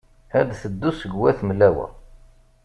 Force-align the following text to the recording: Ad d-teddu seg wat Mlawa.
Ad 0.39 0.45
d-teddu 0.49 0.91
seg 0.99 1.11
wat 1.19 1.39
Mlawa. 1.47 1.87